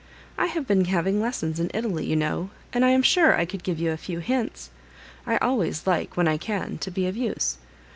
I 0.35 0.47
have 0.47 0.65
been 0.65 0.85
having 0.85 1.21
lessons 1.21 1.59
in 1.59 1.69
Italy, 1.75 2.07
you 2.07 2.15
know, 2.15 2.49
and 2.73 2.83
I 2.83 2.89
am 2.89 3.03
sure 3.03 3.37
I 3.37 3.45
could 3.45 3.61
give 3.63 3.77
you 3.79 3.91
a 3.91 3.97
few 3.97 4.17
hints. 4.17 4.71
I 5.27 5.37
always 5.37 5.85
like, 5.85 6.17
when 6.17 6.27
I 6.27 6.37
can, 6.37 6.79
to 6.79 6.89
be 6.89 7.05
of 7.05 7.15
use. 7.15 7.59